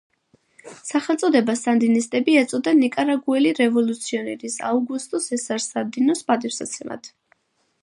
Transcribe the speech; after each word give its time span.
სახელწოდება 0.91 1.55
„სანდინისტები“ 1.59 2.37
ეწოდა 2.43 2.73
ნიკარაგუელი 2.79 3.53
რევოლუციონერის 3.61 4.57
აუგუსტო 4.71 5.23
სესარ 5.29 5.65
სანდინოს 5.69 6.27
პატივსაცემად. 6.33 7.15